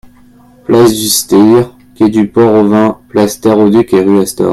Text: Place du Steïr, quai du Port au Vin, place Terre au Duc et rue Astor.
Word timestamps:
Place 0.65 0.95
du 0.95 1.09
Steïr, 1.09 1.77
quai 1.93 2.09
du 2.09 2.27
Port 2.27 2.53
au 2.55 2.67
Vin, 2.67 2.99
place 3.09 3.39
Terre 3.39 3.59
au 3.59 3.69
Duc 3.69 3.93
et 3.93 4.01
rue 4.01 4.19
Astor. 4.21 4.49